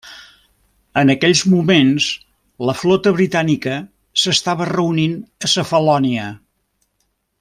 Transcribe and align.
En 1.01 1.11
aquells 1.13 1.41
moments, 1.51 2.07
la 2.69 2.75
flota 2.79 3.13
britànica 3.19 3.77
s'estava 4.23 4.69
reunint 4.71 5.15
a 5.45 5.51
Cefalònia. 5.57 6.25